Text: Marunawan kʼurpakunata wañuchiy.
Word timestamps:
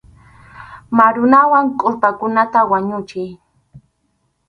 Marunawan 0.97 1.65
kʼurpakunata 1.79 2.59
wañuchiy. 2.71 3.29